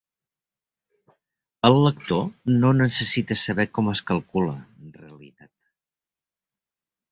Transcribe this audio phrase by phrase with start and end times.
[1.69, 2.23] El lector
[2.63, 5.53] no necessita saber com es calcula en realitat.